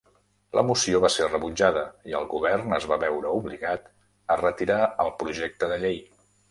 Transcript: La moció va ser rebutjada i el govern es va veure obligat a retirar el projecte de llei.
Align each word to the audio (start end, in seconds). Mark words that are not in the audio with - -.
La 0.59 0.61
moció 0.69 1.01
va 1.03 1.11
ser 1.15 1.27
rebutjada 1.27 1.83
i 2.13 2.17
el 2.21 2.25
govern 2.33 2.75
es 2.81 2.89
va 2.93 2.99
veure 3.07 3.37
obligat 3.43 3.89
a 4.37 4.43
retirar 4.45 4.83
el 5.07 5.19
projecte 5.25 5.73
de 5.75 5.81
llei. 5.87 6.07